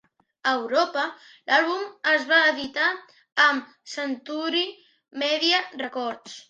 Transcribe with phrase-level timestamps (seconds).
[0.51, 1.03] A Europa,
[1.51, 2.89] l'àlbum es va editar
[3.49, 4.69] amb Century
[5.27, 6.39] Media Records.